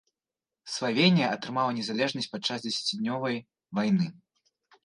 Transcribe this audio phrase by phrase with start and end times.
[0.75, 3.37] Славенія атрымала незалежнасць падчас дзесяцідзённай
[3.81, 4.05] вайны.